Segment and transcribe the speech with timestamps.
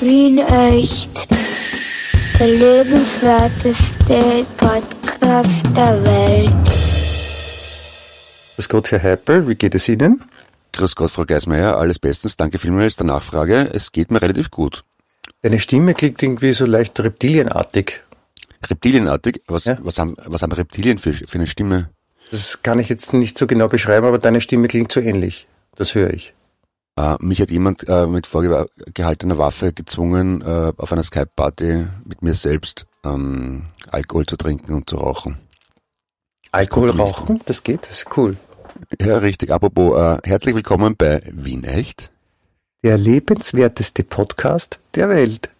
[0.00, 1.28] Wien echt.
[2.38, 6.50] Der lebenswerteste Podcast der Welt.
[8.56, 10.24] Grüß Gott, Herr Heipel, wie geht es Ihnen?
[10.72, 12.36] Grüß Gott, Frau Geismeier, alles bestens.
[12.36, 13.70] Danke vielmals der Nachfrage.
[13.72, 14.84] Es geht mir relativ gut.
[15.42, 18.02] Deine Stimme klingt irgendwie so leicht reptilienartig.
[18.68, 19.42] Reptilienartig?
[19.46, 19.78] Was, Ja.
[19.82, 21.90] was, haben, was haben Reptilien für, für eine Stimme?
[22.30, 25.46] Das kann ich jetzt nicht so genau beschreiben, aber deine Stimme klingt so ähnlich.
[25.76, 26.34] Das höre ich.
[26.98, 32.34] Äh, mich hat jemand äh, mit vorgehaltener Waffe gezwungen, äh, auf einer Skype-Party mit mir
[32.34, 35.38] selbst ähm, Alkohol zu trinken und zu rauchen.
[36.50, 36.98] Alkohol nicht.
[36.98, 38.36] rauchen, das geht, das ist cool.
[39.00, 39.52] Ja, richtig.
[39.52, 42.10] Apropos, äh, herzlich willkommen bei Wien Echt.
[42.82, 45.50] Der lebenswerteste Podcast der Welt.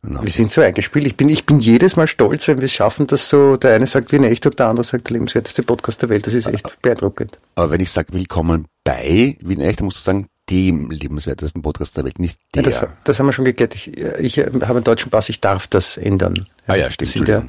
[0.00, 1.06] Na, Wir sind so eingespielt.
[1.06, 3.86] Ich bin, ich bin jedes Mal stolz, wenn wir es schaffen, dass so der eine
[3.86, 6.26] sagt, wie echt und der andere sagt, der lebenswerteste Podcast der Welt.
[6.26, 7.38] Das ist echt beeindruckend.
[7.56, 11.96] Aber wenn ich sage willkommen bei Wien Echt, dann musst du sagen, dem lebenswertesten Podcast
[11.96, 12.70] der Welt, nicht Ja, der.
[12.70, 13.74] das, das haben wir schon geklärt.
[13.74, 16.46] Ich, ich habe einen deutschen Pass, ich darf das ändern.
[16.66, 17.44] Ah ja, stimmt, Das ja,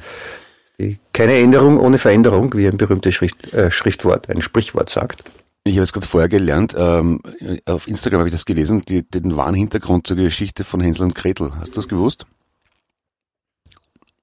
[0.78, 5.22] die, keine Änderung ohne Veränderung, wie ein berühmtes Schrift, äh, Schriftwort, ein Sprichwort sagt.
[5.64, 7.20] Ich habe jetzt gerade vorher gelernt, ähm,
[7.66, 11.14] auf Instagram habe ich das gelesen, die, den wahren Hintergrund zur Geschichte von Hänsel und
[11.14, 11.52] Gretel.
[11.60, 12.26] Hast du das gewusst?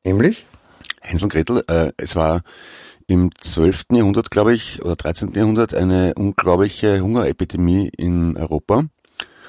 [0.04, 0.46] Nämlich?
[1.02, 2.42] Hänsel und Gretel, äh, es war
[3.08, 3.86] im 12.
[3.92, 5.34] Jahrhundert, glaube ich, oder 13.
[5.34, 8.86] Jahrhundert eine unglaubliche Hungerepidemie in Europa.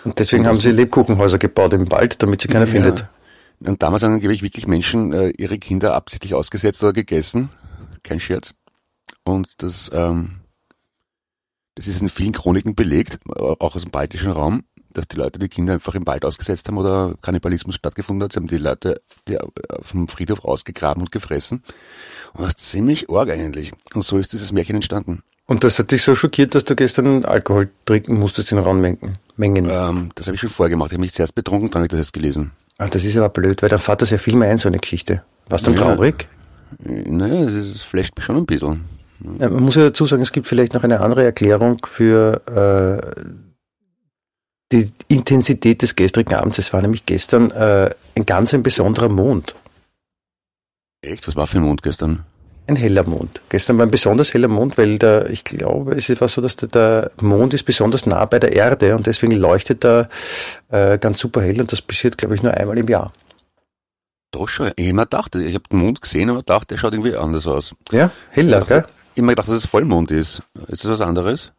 [0.04, 2.70] Und deswegen Und haben sie Lebkuchenhäuser gebaut im Wald, damit sie keiner Ja.
[2.70, 3.08] findet.
[3.60, 7.48] Und damals haben angeblich wirklich Menschen äh, ihre Kinder absichtlich ausgesetzt oder gegessen.
[8.02, 8.54] Kein Scherz.
[9.24, 10.40] Und das, ähm,
[11.74, 14.64] das ist in vielen Chroniken belegt, auch aus dem baltischen Raum,
[14.96, 18.32] dass die Leute die Kinder einfach im Wald ausgesetzt haben oder Kannibalismus stattgefunden hat.
[18.32, 19.36] Sie haben die Leute die,
[19.82, 21.62] vom Friedhof ausgegraben und gefressen.
[22.34, 23.72] Und das ist ziemlich arg eigentlich.
[23.94, 25.22] Und so ist dieses Märchen entstanden.
[25.46, 29.18] Und das hat dich so schockiert, dass du gestern Alkohol trinken musstest in Raummengen.
[29.36, 29.66] Mengen.
[29.70, 30.90] Ähm, das habe ich schon vorher gemacht.
[30.90, 32.50] Ich habe mich zuerst betrunken, dann habe ich das jetzt gelesen.
[32.78, 35.22] Ah, das ist aber blöd, weil dein Vater sehr viel mehr ein, so eine Geschichte.
[35.48, 35.94] Warst du dann Ja.
[35.94, 36.28] traurig?
[36.80, 38.84] Naja, es flasht mich schon ein bisschen.
[39.38, 43.20] Ja, man muss ja dazu sagen, es gibt vielleicht noch eine andere Erklärung für äh,
[44.72, 46.58] die Intensität des gestrigen Abends.
[46.58, 49.54] Es war nämlich gestern äh, ein ganz ein besonderer Mond.
[51.02, 51.26] Echt?
[51.28, 52.24] Was war für ein Mond gestern?
[52.68, 53.40] Ein heller Mond.
[53.48, 56.56] Gestern war ein besonders heller Mond, weil der, ich glaube, es ist was so, dass
[56.56, 60.08] der, der Mond ist besonders nah bei der Erde und deswegen leuchtet er
[60.70, 63.12] äh, ganz super hell und das passiert, glaube ich, nur einmal im Jahr.
[64.32, 64.66] Doch schon.
[64.74, 67.46] Ich hab immer gedacht, ich habe den Mond gesehen, aber dachte, der schaut irgendwie anders
[67.46, 67.72] aus.
[67.92, 68.80] Ja, heller, Ich gell?
[68.80, 70.42] dachte- immer gedacht, dass es Vollmond ist.
[70.66, 71.52] Ist das was anderes?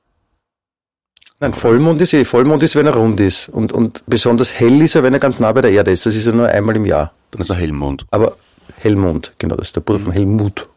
[1.40, 4.96] Nein, Vollmond ist eh, Vollmond ist, wenn er rund ist und, und besonders hell ist
[4.96, 6.06] er, wenn er ganz nah bei der Erde ist.
[6.06, 7.14] Das ist ja nur einmal im Jahr.
[7.31, 8.06] Dann ist er Hellmond.
[8.09, 8.38] Aber
[8.78, 10.68] Hellmond, genau, das ist der Bruder von Helmut.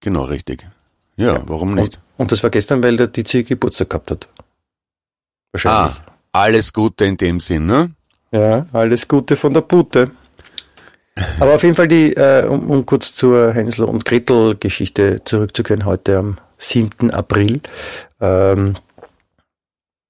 [0.00, 0.64] Genau, richtig.
[1.16, 1.96] Ja, warum nicht?
[2.16, 4.28] Und, und das war gestern, weil der Dizi Geburtstag gehabt hat.
[5.52, 5.96] Wahrscheinlich.
[5.96, 7.90] Ah, alles Gute in dem Sinn, ne?
[8.32, 10.10] Ja, alles Gute von der Pute.
[11.38, 15.84] Aber auf jeden Fall die, äh, um, um kurz zur Hänsel und Gretel Geschichte zurückzukehren,
[15.84, 17.12] heute am 7.
[17.12, 17.60] April.
[18.20, 18.74] Ähm,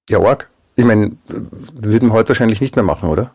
[0.09, 0.49] ja, arg.
[0.75, 3.31] Ich meine, würden wir heute wahrscheinlich nicht mehr machen, oder?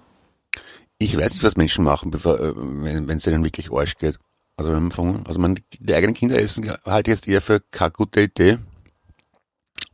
[0.98, 4.18] Ich weiß nicht, was Menschen machen, bevor, äh, wenn es ihnen wirklich Arsch geht.
[4.56, 7.92] Also, wenn man also man, die eigenen Kinder essen halte ich jetzt eher für keine
[7.92, 8.58] gute Idee.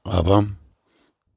[0.02, 0.46] Aber,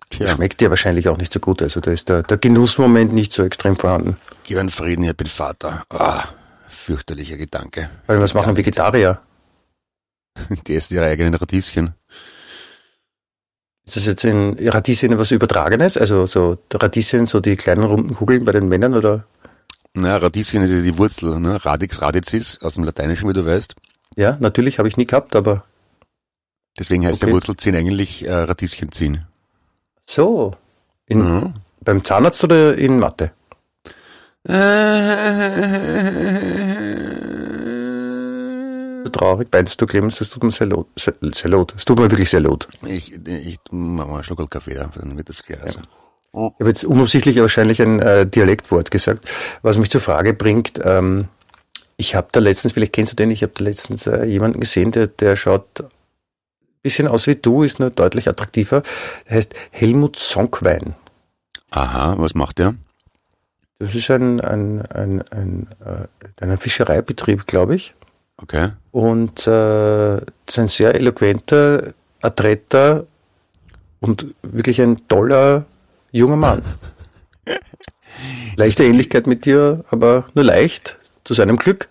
[0.10, 1.62] tja, Schmeckt dir wahrscheinlich auch nicht so gut.
[1.62, 4.18] Also da ist der, der Genussmoment nicht so extrem vorhanden.
[4.44, 5.84] gib einen Frieden, ich bin Vater.
[5.90, 6.24] Ah,
[6.68, 7.92] fürchterlicher Gedanke.
[8.08, 9.22] Weil was machen Vegetarier?
[10.68, 11.94] Die essen ihre eigenen Radieschen.
[13.90, 15.98] Ist das jetzt in Radieschen was Übertragenes?
[15.98, 19.26] Also so Radieschen, so die kleinen runden Kugeln bei den Männern oder?
[19.96, 21.66] Na, Radieschen ist ja die Wurzel, ne?
[21.66, 23.74] Radix radicis aus dem Lateinischen, wie du weißt.
[24.16, 25.64] Ja, natürlich habe ich nie gehabt, aber
[26.78, 27.32] Deswegen heißt Okay.
[27.32, 29.26] der Wurzelziehen eigentlich äh, Radieschen ziehen.
[30.06, 30.54] so.
[31.08, 31.54] In, Mhm.
[31.82, 33.32] Beim Zahnarzt oder in Mathe?
[39.20, 40.86] Traurig, weinst du, Clemens, das tut mir sehr leid.
[40.96, 41.74] Sehr, sehr leid.
[41.76, 42.70] Es tut mir wirklich sehr leid.
[42.86, 45.60] Ich, ich mach mal einen Schluck Kaffee da, dann wird das klar.
[45.62, 45.80] Also.
[46.32, 49.30] Ich habe jetzt unabsichtlich wahrscheinlich ein äh, Dialektwort gesagt,
[49.62, 51.28] was mich zur Frage bringt, ähm,
[51.98, 54.94] ich habe da letztens, vielleicht kennst du den, ich habe da letztens äh, jemanden gesehen,
[54.94, 55.90] der, der schaut ein
[56.82, 58.84] bisschen aus wie du, ist nur deutlich attraktiver.
[59.28, 60.96] Der heißt Helmut Sonkwein.
[61.72, 62.76] Aha, was macht der?
[63.80, 66.08] Das ist ein, ein, ein, ein, äh,
[66.40, 67.94] ein Fischereibetrieb, glaube ich.
[68.42, 68.72] Okay.
[68.92, 73.06] Und äh, ist ein sehr eloquenter, adretter
[74.00, 75.66] und wirklich ein toller
[76.12, 76.62] junger Mann.
[78.56, 81.90] Leichte Ähnlichkeit mit dir, aber nur leicht, zu seinem Glück.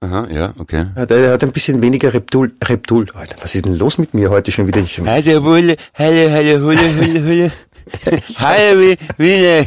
[0.00, 0.86] Aha, ja, okay.
[0.96, 2.52] Ja, Der, hat ein bisschen weniger Reptul.
[2.62, 3.06] Reptul.
[3.14, 4.80] Alter, was ist denn los mit mir heute schon wieder?
[4.80, 7.52] Ich, Hallo, Wulle, hallo, hallo, Hulle, Hulle, Hulle.
[8.36, 9.66] Hallo, wie, wie,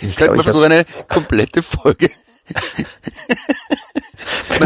[0.00, 2.10] ich man ich so eine komplette Folge.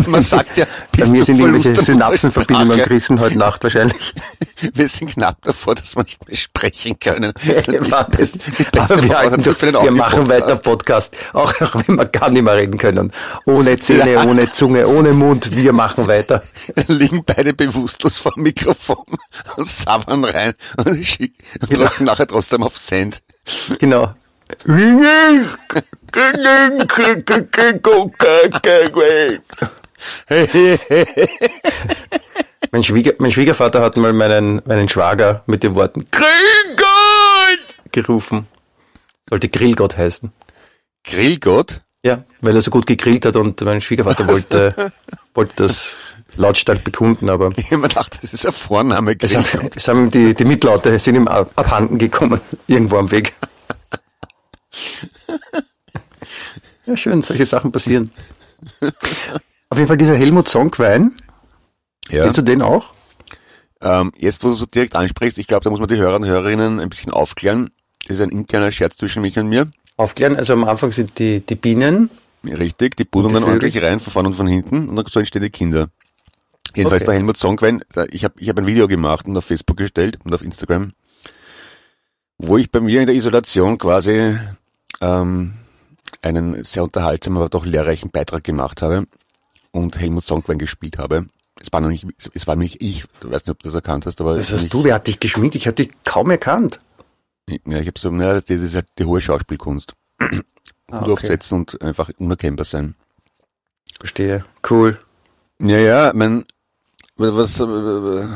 [0.07, 4.15] Man, sagt ja, Bei mir sind irgendwelche Synapsenverbindungen gerissen heute Nacht wahrscheinlich.
[4.75, 7.33] Wir sind knapp davor, dass wir nicht mehr sprechen können.
[7.43, 10.57] Das- Aber wir, halten wir machen weiter.
[10.59, 13.13] Podcast, auch, auch wenn wir gar nicht mehr reden können.
[13.45, 14.25] Ohne Zähne, Ja.
[14.25, 16.43] ohne Zunge, ohne Mund, wir machen weiter.
[16.87, 19.05] liegen beide bewusstlos vor dem Mikrofon
[19.57, 21.91] und sabbern rein und schicken und Genau.
[22.01, 23.23] nachher trotzdem auf Send.
[23.81, 24.15] Genau.
[32.71, 38.47] Mein, Schwieger, mein Schwiegervater hat mal meinen, meinen Schwager mit den Worten Grillgott gerufen.
[39.29, 40.33] Sollte Grillgott heißen.
[41.05, 41.81] Grillgott?
[42.05, 44.93] Ja, weil er so gut gegrillt hat und mein Schwiegervater wollte,
[45.35, 45.97] wollte das
[46.35, 49.15] lautstark bekunden, aber Ich hab mir gedacht, das ist ein Vorname.
[49.21, 49.45] es haben,
[49.77, 53.35] es haben die, die Mitlaute sind ihm ab- abhanden gekommen, irgendwo am Weg.
[56.87, 58.11] Ja, schön, solche Sachen passieren.
[59.71, 61.13] Auf jeden Fall dieser Helmut Songwein,
[62.09, 62.25] Ja.
[62.25, 62.93] kennst du den auch?
[63.81, 66.25] Ähm, jetzt, wo du so direkt ansprichst, ich glaube, da muss man die Hörer und
[66.27, 67.71] Hörerinnen ein bisschen aufklären.
[68.07, 69.71] Das ist ein interner Scherz zwischen mich und mir.
[69.97, 72.11] Aufklären, also am Anfang sind die, die Bienen,
[72.45, 73.45] Richtig, die Vögel?
[73.45, 75.89] ordentlich rein, von vorn und von hinten, und dann so entstehen die Kinder.
[76.75, 77.11] Jedenfalls Okay.
[77.11, 80.35] der Helmut Songwein, ich habe ich hab ein Video gemacht und auf Facebook gestellt und
[80.35, 80.93] auf Instagram,
[82.39, 84.37] wo ich bei mir in der Isolation quasi
[85.03, 85.55] ähm,
[86.23, 89.07] einen sehr unterhaltsamen, aber doch lehrreichen Beitrag gemacht habe
[89.73, 91.27] und Helmut Songwein gespielt habe.
[91.61, 94.07] Es war noch nicht, es war nicht ich, du weißt nicht, ob du das erkannt
[94.07, 95.55] hast, aber das warst du, wer hat dich geschminkt?
[95.55, 96.81] Ich habe dich kaum erkannt.
[97.67, 99.93] Ja, ich habe so, naja, das ist halt die hohe Schauspielkunst.
[100.21, 100.45] Hut
[100.91, 101.13] Ah, okay.
[101.13, 102.95] aufsetzen und einfach unerkennbar sein.
[103.99, 104.99] Verstehe, cool.
[105.59, 106.45] Ja, ja, mein,
[107.17, 108.27] was, äh,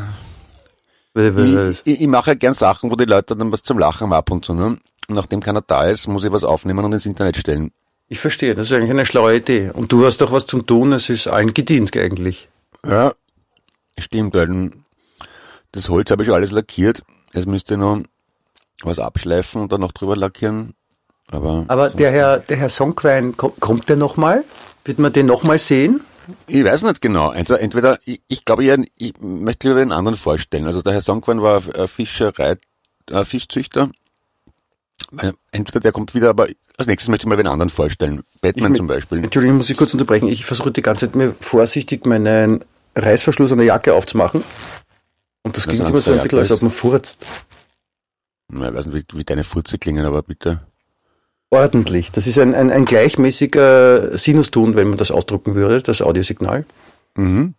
[1.14, 4.12] ich, ich, ich mache ja gern Sachen, wo die Leute dann was zum Lachen haben
[4.12, 4.78] ab und zu, ne?
[5.08, 7.70] Nachdem keiner da ist, muss ich was aufnehmen und ins Internet stellen.
[8.08, 9.70] Ich verstehe, das ist eigentlich eine schlaue Idee.
[9.72, 12.48] Und du hast doch was zum Tun, es ist allen gedient eigentlich.
[12.84, 13.12] Ja,
[13.98, 14.70] stimmt, weil
[15.72, 17.02] das Holz habe ich schon alles lackiert.
[17.32, 18.00] Es müsste noch
[18.82, 20.74] was abschleifen und dann noch drüber lackieren.
[21.30, 24.44] Aber, Aber der Herr, der Herr Songwein, ko- kommt der nochmal?
[24.84, 26.00] Wird man den nochmal sehen?
[26.48, 27.28] ich weiß nicht genau.
[27.28, 30.66] Also entweder, ich, ich glaube, eher, ich möchte lieber einen anderen vorstellen.
[30.66, 32.54] Also der Herr Songwan war Fischerei,
[33.10, 33.90] äh, Fischzüchter.
[35.52, 36.48] Entweder der kommt wieder, aber
[36.78, 38.22] als nächstes möchte ich mal einen anderen vorstellen.
[38.40, 39.22] Batman Ich- zum Beispiel.
[39.22, 40.28] Entschuldigung, muss ich kurz unterbrechen.
[40.28, 42.64] Ich versuche die ganze Zeit mir vorsichtig meinen
[42.96, 44.42] Reißverschluss an der Jacke aufzumachen.
[45.42, 47.24] Und das Was klingt immer so ein bisschen, als ob man furzt.
[48.48, 50.62] Na, Ich weiß nicht, wie, wie deine Furze klingen, aber bitte.
[51.50, 52.10] Ordentlich.
[52.10, 56.64] Das ist ein, ein, ein gleichmäßiger Sinuston, wenn man das ausdrucken würde, das Audiosignal.
[57.14, 57.54] Mhm.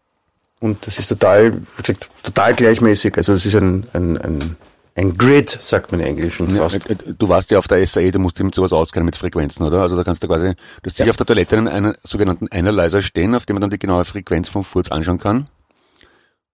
[0.60, 3.16] Und das ist total, wie gesagt, total gleichmäßig.
[3.18, 4.58] Also es ist ein, ein, ein,
[4.98, 8.12] ein Grid, sagt man im Englischen Ja, äh, äh, du warst ja auf der SAE,
[8.12, 9.82] du musst dich mit sowas auskennen, mit Frequenzen, oder?
[9.82, 10.56] Also da kannst du quasi, du
[10.86, 13.80] hast sicher auf der Toilette einen, einen sogenannten Analyzer stehen, auf dem man dann die
[13.80, 15.48] genaue Frequenz vom Furz anschauen kann,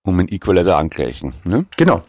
[0.03, 1.33] um einen Equalizer angleichen.
[1.45, 1.65] Ne?
[1.77, 2.03] Genau.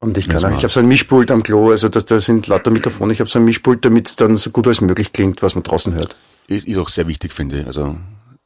[0.00, 2.20] Und ich kann Ja, auch, ich habe so ein Mischpult am Klo, also da, da
[2.20, 3.12] sind lauter Mikrofone.
[3.12, 5.62] Ich habe so ein Mischpult, damit es dann so gut als möglich klingt, was man
[5.62, 6.16] draußen hört.
[6.46, 7.66] Ist, ist auch sehr wichtig, finde ich.
[7.66, 7.96] Also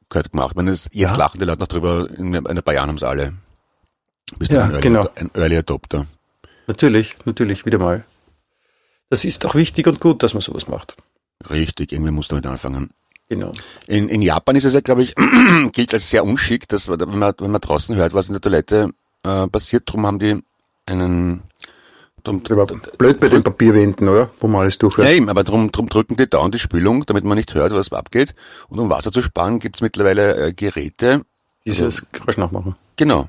[0.08, 0.56] gehört gemacht.
[0.56, 1.16] Wenn es jetzt Ja.
[1.16, 3.34] lachen die Leute noch drüber, in ein paar Jahren haben es alle.
[4.38, 5.08] Bist Ja, ein, Early, genau.
[5.16, 6.06] ein Early Adopter.
[6.68, 8.04] Natürlich, natürlich, wieder mal.
[9.08, 10.96] Das ist auch wichtig und gut, dass man sowas macht.
[11.48, 12.90] Richtig, irgendwie musst du damit anfangen.
[13.30, 13.52] Genau.
[13.86, 15.14] In, in Japan ist es ja, glaube ich,
[15.72, 18.42] gilt als sehr unschick, dass man, wenn man, wenn man draußen hört, was in der
[18.42, 18.90] Toilette
[19.22, 20.42] äh, passiert, drum haben die
[20.84, 21.42] einen
[22.22, 24.30] drum, blöd bei den Papierwänden, oder?
[24.38, 25.08] Wo man alles durchhört.
[25.08, 27.90] Ja, eben, aber drum, drum drücken die dauernd die Spülung, damit man nicht hört, was
[27.92, 28.34] abgeht.
[28.68, 31.22] Und um Wasser zu sparen, gibt's mittlerweile äh, Geräte.
[31.64, 32.76] Dieses Geräusch nachmachen.
[32.96, 33.28] Genau.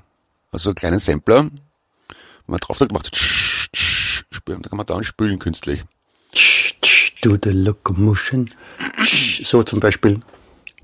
[0.52, 1.50] Also einen kleinen Sampler.
[2.50, 4.64] Wenn man drauf drückt, macht es tsch, tsch, spülen.
[4.64, 5.84] Da kann man dauernd spülen künstlich.
[6.34, 8.50] Tsch, tsch, Do the locomotion.
[9.04, 10.22] Tsch, So zum Beispiel.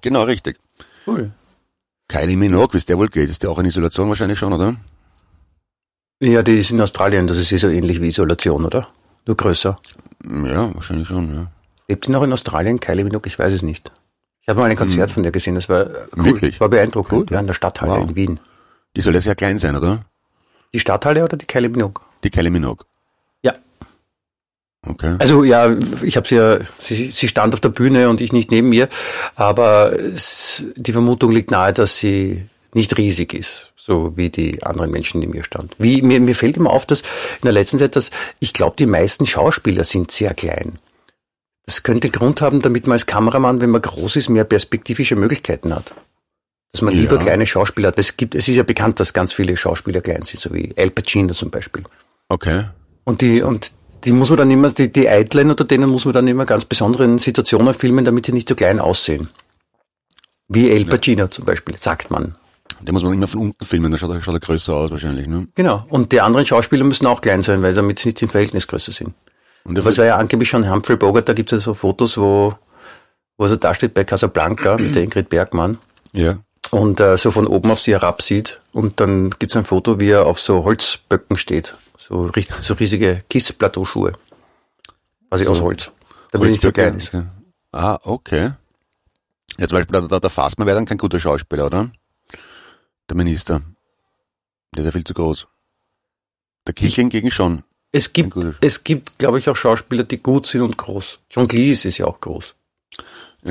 [0.02, 0.60] Genau, richtig.
[1.08, 1.32] Cool.
[2.08, 4.76] Kylie Minogue, wie es der wohl geht, ist der auch in Isolation wahrscheinlich schon, oder?
[6.20, 8.88] Ja, die ist in Australien, das ist eh so ähnlich wie Isolation, oder?
[9.26, 9.80] Nur größer.
[10.24, 11.48] Ja, wahrscheinlich schon, ja.
[11.88, 13.26] Lebt die noch in Australien, Kylie Minogue?
[13.28, 13.92] Ich weiß es nicht.
[14.44, 16.26] Ich habe mal ein Konzert von der gesehen, das war cool.
[16.26, 16.60] Wirklich?
[16.60, 17.22] War beeindruckend.
[17.22, 17.32] Gut.
[17.32, 18.10] Ja, in der Stadthalle Wow.
[18.10, 18.40] in Wien.
[18.96, 20.06] Die soll ja sehr klein sein, oder?
[20.76, 22.04] Die Stadthalle oder die Kylie Minogue?
[22.26, 22.86] Die Kylie Minogue.
[23.42, 23.56] Ja.
[24.86, 25.16] Okay.
[25.20, 28.52] Also ja, ich habe sie ja, sie, sie stand auf der Bühne und ich nicht
[28.52, 28.90] neben ihr,
[29.36, 34.92] aber es, die Vermutung liegt nahe, dass sie nicht riesig ist, so wie die anderen
[34.92, 35.74] Menschen, die mir stand.
[35.78, 38.86] Wie, mir, mir fällt immer auf, dass in der letzten Zeit, dass ich glaube, die
[38.86, 40.74] meisten Schauspieler sind sehr klein.
[41.66, 45.74] Das könnte Grund haben, damit man als Kameramann, wenn man groß ist, mehr perspektivische Möglichkeiten
[45.74, 45.94] hat.
[46.76, 47.00] Dass man Ja.
[47.00, 48.00] lieber kleine Schauspieler hat.
[48.00, 50.90] Es gibt, es ist ja bekannt, dass ganz viele Schauspieler klein sind, so wie Al
[50.90, 51.84] Pacino zum Beispiel.
[52.28, 52.66] Okay.
[53.06, 53.72] Und die, und
[54.04, 56.66] die muss man dann immer, die, die Eitlen oder denen muss man dann immer ganz
[56.66, 59.30] besonderen Situationen filmen, damit sie nicht so klein aussehen.
[60.50, 62.36] Wie El Pacino zum Beispiel, sagt man.
[62.82, 65.28] Den muss man immer von unten filmen, dann schaut er, schaut er größer aus wahrscheinlich,
[65.28, 65.48] ne?
[65.56, 65.86] Genau.
[65.88, 68.92] Und die anderen Schauspieler müssen auch klein sein, weil damit sie nicht im Verhältnis größer
[68.92, 69.14] sind.
[69.64, 72.18] Und Aber es war ja angeblich schon Humphrey Bogart, da gibt es ja so Fotos,
[72.18, 72.54] wo,
[73.38, 75.78] wo er da steht bei Casablanca mit der Ingrid Bergmann
[76.12, 76.38] ja.
[76.72, 78.60] Und äh, so von oben auf sie herab sieht.
[78.72, 81.76] Und dann gibt es ein Foto, wie er auf so Holzböcken steht.
[81.98, 82.32] So,
[82.62, 84.14] so riesige Kiss-Plateauschuhe.
[85.30, 85.52] Quasi So.
[85.52, 85.92] aus Holz.
[86.32, 87.10] Damit er nicht so klein ist.
[87.10, 87.24] Okay.
[87.72, 88.52] Ah, okay.
[89.58, 91.92] Ja, zum Beispiel der, der, Fassmann wäre dann kein guter Schauspieler, oder?
[93.10, 93.62] Der Minister.
[94.74, 95.48] Der ist ja viel zu groß.
[96.68, 97.64] Der Kichel hingegen schon.
[97.92, 101.20] Es gibt, es gibt, glaube ich, auch Schauspieler, die gut sind und groß.
[101.30, 102.55] John Cleese ist ja auch groß.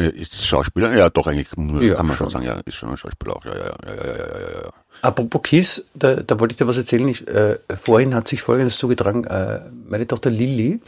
[0.00, 0.92] Ist das Schauspieler?
[0.96, 1.48] Ja, doch, eigentlich
[1.82, 2.30] Ja, kann man schon schon.
[2.30, 3.44] sagen, ja, ist schon ein Schauspieler auch.
[3.44, 4.70] Ja, ja, ja, ja, ja, ja, ja.
[5.02, 7.06] Apropos Kiss, da, da wollte ich dir was erzählen.
[7.08, 9.24] Ich, äh, vorhin hat sich Folgendes zugetragen.
[9.24, 10.80] Äh, meine Tochter Lilly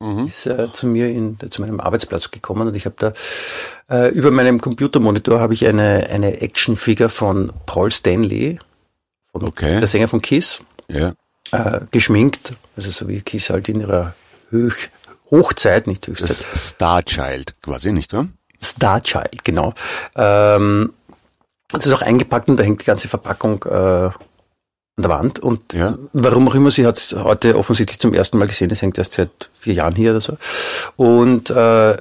[0.00, 0.26] Mhm.
[0.26, 3.12] ist äh, zu mir in, zu meinem Arbeitsplatz gekommen und ich habe da
[3.88, 8.58] äh, über meinem Computermonitor habe ich eine, eine Actionfigur von Paul Stanley,
[9.30, 9.78] von, Okay.
[9.78, 11.14] der Sänger von Kiss, Ja.
[11.52, 14.14] äh, geschminkt, also so wie Kiss halt in ihrer
[14.50, 14.74] Hoch,
[15.30, 16.46] Hochzeit, nicht Höchstzeit.
[16.52, 18.26] Das Starchild quasi, nicht wahr?
[18.62, 19.74] Starchild, genau.
[20.14, 20.92] Ähm,
[21.70, 24.12] das ist auch eingepackt und da hängt die ganze Verpackung äh, an
[24.98, 25.38] der Wand.
[25.38, 25.96] Und Ja.
[26.12, 29.12] warum auch immer, sie hat es heute offensichtlich zum ersten Mal gesehen, es hängt erst
[29.12, 30.36] seit vier Jahren hier oder so.
[30.96, 31.96] Und äh,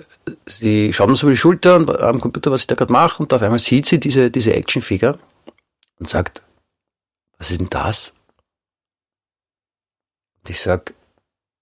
[0.46, 3.24] sie schaut mir so über die Schulter und am Computer, was ich da gerade mache,
[3.24, 5.18] und auf einmal sieht sie diese, diese Actionfigur
[6.00, 6.42] und sagt,
[7.38, 8.12] was ist denn das?
[10.44, 10.94] Und ich sag,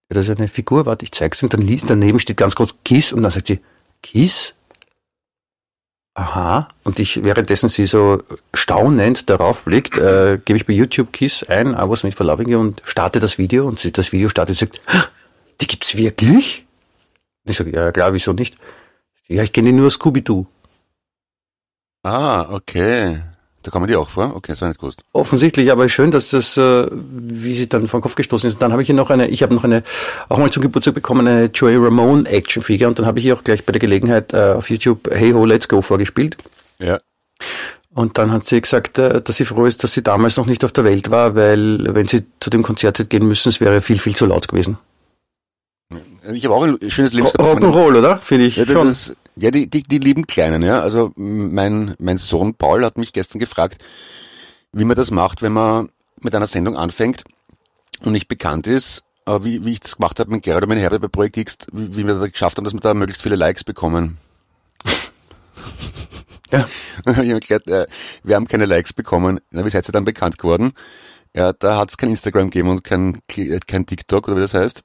[0.10, 2.76] ja, das ist eine Figur, warte, ich zeig's und dann liest, daneben steht ganz groß
[2.84, 3.60] Kiss und dann sagt sie,
[4.02, 4.56] Kiss?
[6.20, 6.68] Aha.
[6.84, 8.22] Und ich, währenddessen sie so
[8.54, 12.54] staunend darauf blickt, äh, gebe ich bei YouTube Kiss ein, I was made for loving
[12.56, 15.06] und starte das Video und sie das Video startet und sagt, "Ah,
[15.62, 16.66] die gibt's wirklich?
[17.46, 18.58] Und ich sage, ja klar, wieso nicht?
[19.30, 20.46] Ja, ich kenne nur Scooby-Doo.
[22.04, 23.22] Ah, okay.
[23.64, 24.36] Da kommen die auch vor?
[24.36, 25.02] Okay, das war nicht gewusst.
[25.12, 28.54] Offensichtlich, aber schön, dass das, äh, wie sie dann vom Kopf gestoßen ist.
[28.54, 29.84] Und dann habe ich hier noch eine, ich habe noch eine,
[30.30, 33.44] auch mal zum Geburtstag bekommen, eine Joey Ramone Actionfigur und dann habe ich ihr auch
[33.44, 36.38] gleich bei der Gelegenheit äh, auf YouTube Hey Ho, Let's Go vorgespielt.
[36.80, 37.00] Ja.
[37.94, 40.64] Und dann hat sie gesagt, äh, dass sie froh ist, dass sie damals noch nicht
[40.64, 43.82] auf der Welt war, weil wenn sie zu dem Konzert hätte gehen müssen, es wäre
[43.82, 44.78] viel, viel zu laut gewesen.
[46.32, 48.22] Ich habe auch ein schönes Leben Ro- Rock'n'Roll, oder?
[48.22, 48.88] Finde ich Ja, das schon.
[48.88, 50.80] ist, ja die, die, die lieben Kleinen, ja.
[50.80, 53.82] Also mein, mein Sohn Paul hat mich gestern gefragt,
[54.72, 55.90] wie man das macht, wenn man
[56.22, 57.24] mit einer Sendung anfängt
[58.04, 60.80] und nicht bekannt ist, aber wie, wie ich das gemacht habe mit Gerhard und mit
[60.80, 63.36] Herbert bei Projekt X, wie, wie wir da geschafft haben, dass wir da möglichst viele
[63.36, 64.18] Likes bekommen.
[66.52, 66.68] Ja.
[67.06, 67.88] Dann habe ich erklärt, äh,
[68.24, 69.40] wir haben keine Likes bekommen.
[69.52, 70.74] Na, wie seid ihr dann bekannt geworden?
[71.34, 74.54] Ja, da hat es kein Instagram gegeben und kein, äh, kein TikTok oder wie das
[74.54, 74.84] heißt.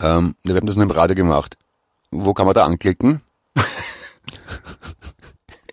[0.00, 1.56] Ähm, wir haben das nur im Radio gemacht.
[2.10, 3.20] Wo kann man da anklicken?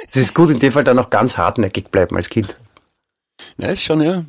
[0.10, 2.58] Es ist gut, in dem Fall dann auch ganz hartnäckig bleiben als Kind.
[3.58, 4.24] Ja, ist schon, ja.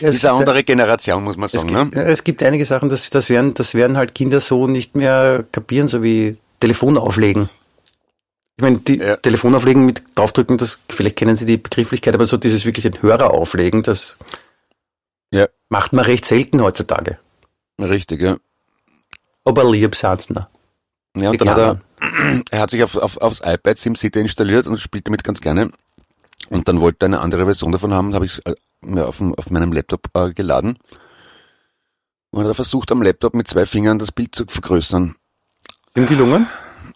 [0.00, 1.68] Ja, es Ist eine andere Generation, muss man Es sagen.
[1.74, 2.02] gibt, Ne?
[2.04, 5.88] es gibt einige Sachen, das, das, werden, das werden halt Kinder so nicht mehr kapieren,
[5.88, 7.48] so wie Telefon auflegen.
[8.58, 9.16] Ich meine, die Ja.
[9.16, 13.00] Telefon auflegen mit draufdrücken, das, vielleicht kennen Sie die Begrifflichkeit, aber so dieses wirklich ein
[13.00, 14.16] Hörer auflegen, das
[15.32, 15.46] Ja.
[15.68, 17.18] macht man recht selten heutzutage.
[17.80, 18.36] Richtig, ja.
[19.44, 20.46] Aber lieb noch.
[21.16, 21.80] Ja, und dann hat er,
[22.50, 25.70] er hat sich auf, auf, aufs iPad SimCity installiert und spielt damit ganz gerne.
[26.50, 29.34] Und dann wollte er eine andere Version davon haben, habe ich äh, mir auf, dem-
[29.34, 30.78] auf meinem Laptop äh, geladen.
[32.30, 35.16] Und hat er versucht, am Laptop mit zwei Fingern das Bild zu vergrößern.
[35.96, 36.46] Ihm gelungen?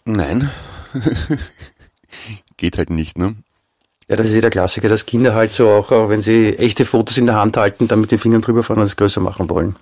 [0.05, 0.49] Nein.
[2.57, 3.35] Geht halt nicht, ne?
[4.07, 6.85] Ja, das ist eh der Klassiker, dass Kinder halt so auch, auch wenn sie echte
[6.85, 9.49] Fotos in der Hand halten, dann mit den Fingern drüber fahren und es größer machen
[9.49, 9.75] wollen.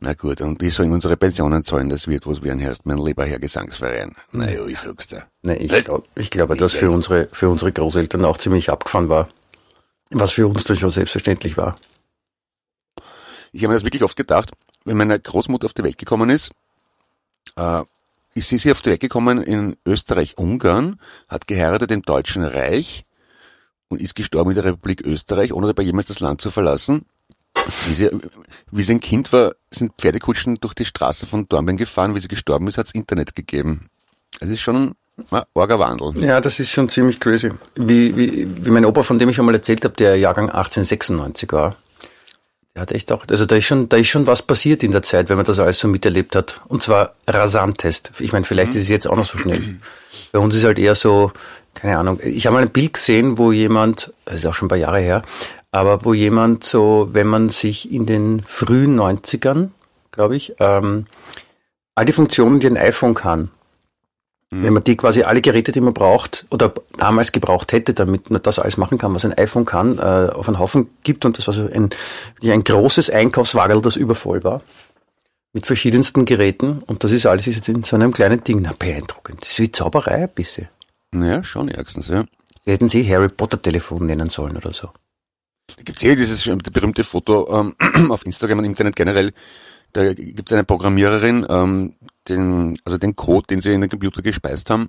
[0.00, 1.88] Na gut, und wie sollen unsere Pensionen zahlen?
[1.88, 4.14] Das wird was werden, heißt mein lieber Herr Gesangsverein.
[4.30, 5.26] Na ja, ich sag's dir.
[5.42, 9.28] Nee, ich, glaub, ich glaube, dass für unsere, für unsere Großeltern auch ziemlich abgefahren war.
[10.10, 11.76] Was für uns dann schon selbstverständlich war.
[13.52, 14.52] Ich habe mir das wirklich oft gedacht,
[14.84, 16.52] wenn meine Großmutter auf die Welt gekommen ist,
[17.56, 17.82] äh,
[18.34, 23.04] ist sie, sie auf die Welt gekommen in Österreich-Ungarn, hat geheiratet im Deutschen Reich
[23.88, 27.04] und ist gestorben in der Republik Österreich, ohne dabei jemals das Land zu verlassen.
[27.86, 28.10] Wie sie,
[28.70, 32.14] wie sie ein Kind war, sind Pferdekutschen durch die Straße von Dornbirn gefahren.
[32.14, 33.88] Wie sie gestorben ist, hat's Internet gegeben.
[34.40, 34.94] Es ist schon
[35.30, 36.22] ein arger Wandel.
[36.22, 37.50] Ja, das ist schon ziemlich crazy.
[37.74, 41.76] Wie, wie, wie mein Opa, von dem ich einmal erzählt habe, der Jahrgang 1896 war,
[42.74, 45.02] der hat echt auch, also da ist schon, da ist schon was passiert in der
[45.02, 46.60] Zeit, wenn man das alles so miterlebt hat.
[46.68, 48.12] Und zwar rasantest.
[48.20, 49.78] Ich meine, vielleicht ist es jetzt auch noch so schnell.
[50.32, 51.32] Bei uns ist halt eher so,
[51.80, 54.70] keine Ahnung, ich habe mal ein Bild gesehen, wo jemand, das ist auch schon ein
[54.70, 55.22] paar Jahre her,
[55.70, 59.70] aber wo jemand so, wenn man sich in den frühen 90ern
[60.18, 61.06] glaube ich, ähm,
[61.94, 63.50] all die Funktionen, die ein iPhone kann.
[64.50, 64.64] Mhm.
[64.64, 68.42] Wenn man die quasi alle Geräte, die man braucht oder damals gebraucht hätte, damit man
[68.42, 71.46] das alles machen kann, was ein iPhone kann, äh, auf einen Haufen gibt und das
[71.46, 71.90] war so ein,
[72.42, 74.60] ein großes Einkaufswagel, das übervoll war.
[75.52, 78.60] Mit verschiedensten Geräten und das ist alles jetzt in so einem kleinen Ding.
[78.62, 79.42] Na, beeindruckend.
[79.42, 80.68] Das ist wie Zauberei ein bisschen.
[81.12, 82.24] Naja, schon ärgstens, ja.
[82.66, 84.90] Hätten sie Harry Potter Telefon nennen sollen oder so.
[85.76, 87.74] Da gibt es eh dieses berühmte Foto ähm,
[88.10, 89.32] auf Instagram und Internet generell.
[89.92, 91.94] Da gibt es eine Programmiererin, ähm,
[92.28, 94.88] den, also den Code, den sie in den Computer gespeist haben,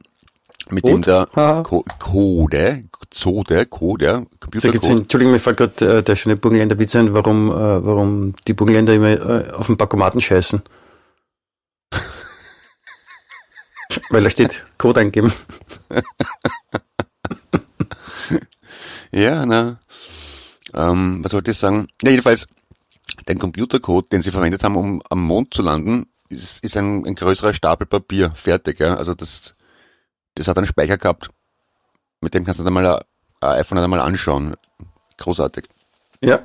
[0.70, 0.96] mit Code?
[0.96, 1.28] dem der
[1.64, 4.90] Co Code, Zode, Code, ja, Computercode.
[4.90, 7.54] Entschuldigung, mir fällt gerade äh, der schöne Burgenländer Witz ein, warum, äh,
[7.86, 10.62] warum die Burgenländer immer äh, auf den Bankomaten scheißen.
[14.10, 15.32] Weil da steht Code eingeben.
[19.12, 19.80] ja, na.
[20.74, 21.88] Ähm, was wollte ich sagen?
[22.02, 22.48] Ja, jedenfalls,
[23.28, 27.16] der Computercode, den sie verwendet haben, um am Mond zu landen, ist, ist ein, ein
[27.16, 28.80] größerer Stapel Papier fertig.
[28.80, 28.96] Ja?
[28.96, 29.56] Also das,
[30.36, 31.30] das hat einen Speicher gehabt.
[32.22, 33.04] Mit dem kannst du dann mal ein
[33.42, 34.56] iPhone einmal anschauen.
[35.18, 35.66] Großartig.
[36.22, 36.40] Ja.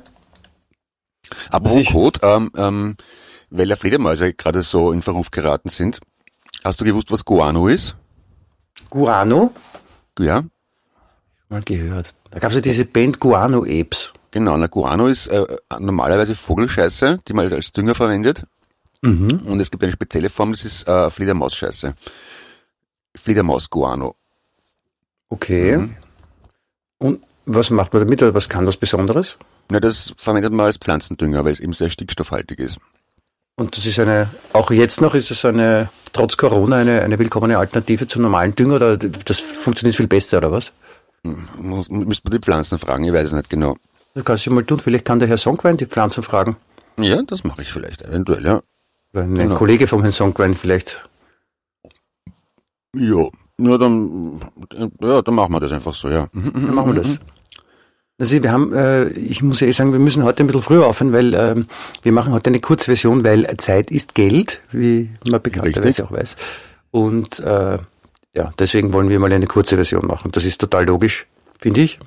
[1.49, 2.97] Aber wo Code, ähm, ähm,
[3.49, 5.99] weil ja Fledermäuse gerade so in Verruf geraten sind,
[6.65, 7.95] hast du gewusst, was Guano ist?
[8.89, 9.53] Guano?
[10.19, 10.43] Ja.
[11.49, 12.13] Mal gehört.
[12.31, 14.13] Da gab es ja diese Band Guano Apes.
[14.31, 15.45] Genau, na Guano ist äh,
[15.79, 18.45] normalerweise Vogelscheiße, die man als Dünger verwendet.
[19.01, 19.43] Mhm.
[19.45, 21.93] Und es gibt eine spezielle Form, das ist äh, Fledermausscheiße.
[23.15, 24.15] Fledermaus-Guano.
[25.29, 25.77] Okay.
[25.77, 25.95] Mhm.
[26.97, 29.37] Und was macht man damit oder was kann das Besonderes?
[29.69, 32.79] Na, das verwendet man als Pflanzendünger, weil es eben sehr stickstoffhaltig ist.
[33.57, 37.57] Und das ist eine, auch jetzt noch ist es eine, trotz Corona, eine, eine willkommene
[37.57, 40.73] Alternative zum normalen Dünger oder das funktioniert viel besser oder was?
[41.23, 43.77] Hm, muss, müsste man die Pflanzen fragen, ich weiß es nicht genau.
[44.13, 46.57] Das kannst du mal tun, vielleicht kann der Herr Songwein die Pflanzen fragen.
[46.97, 48.61] Ja, das mache ich vielleicht, eventuell, ja.
[49.13, 49.55] Oder ein genau.
[49.55, 51.07] Kollege vom Herrn Songwein vielleicht.
[52.93, 54.41] Ja, ja, dann,
[55.01, 56.27] ja, dann machen wir das einfach so, ja.
[56.33, 57.19] Dann machen wir das.
[58.17, 60.85] Also wir haben, äh, ich muss ja eh sagen, wir müssen heute ein bisschen früher
[60.85, 61.67] aufhören, weil ähm,
[62.01, 66.35] wir machen heute eine Kurzversion, weil Zeit ist Geld, wie man bekannterweise auch weiß.
[66.91, 67.77] Und äh,
[68.33, 70.31] ja, deswegen wollen wir mal eine kurze Version machen.
[70.31, 71.27] Das ist total logisch,
[71.59, 71.99] finde ich.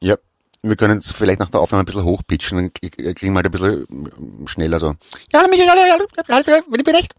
[0.00, 0.18] Ja,
[0.62, 3.50] wir können es vielleicht nach der Aufnahme ein bisschen hochpitchen, dann klingen wir halt ein
[3.50, 4.94] bisschen schneller so.
[5.32, 7.14] Ja, Michael, wenn ich bin echt.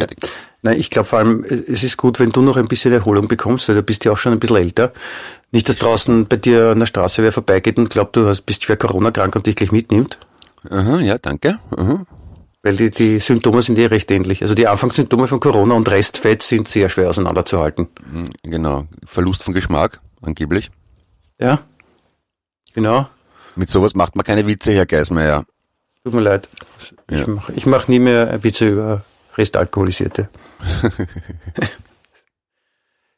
[0.00, 0.18] Fertig.
[0.62, 3.68] Nein, ich glaube vor allem, es ist gut, wenn du noch ein bisschen Erholung bekommst,
[3.68, 4.92] weil du bist ja auch schon ein bisschen älter.
[5.52, 8.64] Nicht, dass draußen bei dir an der Straße wer vorbeigeht und glaubt, du hast, bist
[8.64, 10.18] schwer Corona-krank und dich gleich mitnimmt.
[10.68, 11.58] Aha, ja, danke.
[11.76, 12.04] Aha.
[12.62, 14.42] Weil die, die Symptome sind eh recht ähnlich.
[14.42, 17.88] Also die Anfangssymptome von Corona und Restfett sind sehr schwer auseinanderzuhalten.
[18.12, 18.86] Hm, genau.
[19.06, 20.70] Verlust von Geschmack, angeblich.
[21.38, 21.60] Ja.
[22.74, 23.08] Genau.
[23.56, 25.44] Mit sowas macht man keine Witze, Herr Geismeier.
[26.04, 26.48] Tut mir leid.
[27.10, 27.26] Ich ja.
[27.26, 29.04] mache ich mach nie mehr Witze über
[29.36, 30.28] Restalkoholisierte.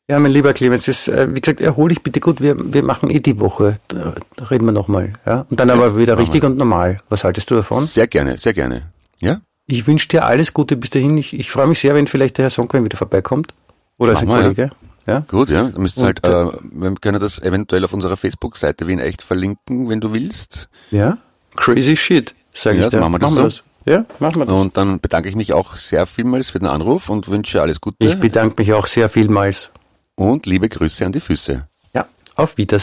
[0.09, 2.41] ja, mein lieber Clemens, das, äh, wie gesagt, erhol dich bitte gut.
[2.41, 3.79] Wir, wir machen eh die Woche.
[3.89, 4.15] Da,
[4.51, 5.13] reden wir nochmal.
[5.27, 5.47] Ja?
[5.51, 6.51] Und dann ja, aber wieder richtig wir.
[6.51, 6.99] und normal.
[7.09, 7.85] Was haltest du davon?
[7.85, 8.93] Sehr gerne, sehr gerne.
[9.21, 9.41] Ja?
[9.67, 11.17] Ich wünsche dir alles Gute bis dahin.
[11.17, 13.55] Ich, ich freue mich sehr, wenn vielleicht der Herr Sonkoin wieder vorbeikommt.
[13.99, 14.71] Oder sein Kollege.
[15.07, 15.15] Ja.
[15.15, 15.21] ja.
[15.29, 15.69] Gut, ja.
[15.69, 19.89] Du müsstest halt, äh, wir können das eventuell auf unserer Facebook-Seite wie in echt verlinken,
[19.89, 20.69] wenn du willst.
[20.91, 21.19] Ja.
[21.57, 23.01] Crazy shit, sage ja, ich dir.
[23.01, 23.63] Machen wir das, machen wir so.
[23.85, 24.61] Ja, machen wir das.
[24.61, 27.97] Und dann bedanke ich mich auch sehr vielmals für den Anruf und wünsche alles Gute.
[28.01, 29.73] Ich bedanke mich auch sehr vielmals.
[30.15, 31.67] Und liebe Grüße an die Füße.
[31.95, 32.81] Ja, auf Wiedersehen.